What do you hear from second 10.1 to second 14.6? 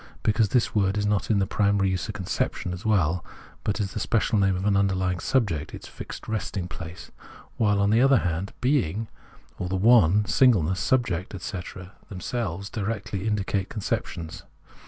singleness, sub ject, etc., themselves directly indicate conceptions.